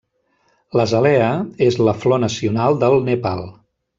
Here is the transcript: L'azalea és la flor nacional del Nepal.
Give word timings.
L'azalea 0.79 1.27
és 1.67 1.77
la 1.89 1.95
flor 2.05 2.21
nacional 2.25 2.81
del 2.85 2.99
Nepal. 3.13 3.45